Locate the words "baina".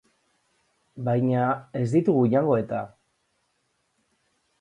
1.09-1.43